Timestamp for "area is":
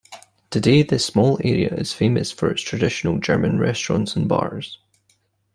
1.43-1.93